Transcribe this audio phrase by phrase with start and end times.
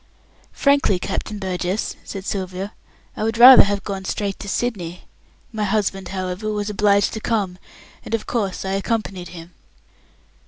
[0.51, 2.73] "Frankly, Captain Burgess," said Sylvia,
[3.15, 5.01] "I would rather have gone straight to Sydney.
[5.51, 7.59] My husband, however, was obliged to come,
[8.03, 9.53] and of course I accompanied him."